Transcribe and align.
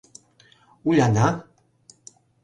Уляна. 0.87 1.27